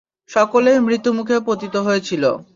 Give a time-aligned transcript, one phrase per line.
[0.31, 2.23] সকলেই মৃত্যুমুখে পতিত হয়েছিল।